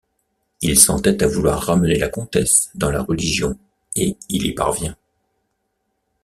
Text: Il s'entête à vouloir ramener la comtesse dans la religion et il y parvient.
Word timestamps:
Il 0.61 0.79
s'entête 0.79 1.21
à 1.21 1.27
vouloir 1.27 1.61
ramener 1.61 1.95
la 1.99 2.09
comtesse 2.09 2.71
dans 2.73 2.89
la 2.89 3.03
religion 3.03 3.55
et 3.95 4.17
il 4.29 4.47
y 4.47 4.51
parvient. 4.51 4.97